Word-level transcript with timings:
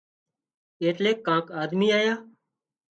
ايٽليڪ 0.81 1.17
ڪانڪ 1.27 1.45
آۮمي 1.61 1.89
آيا 1.99 2.13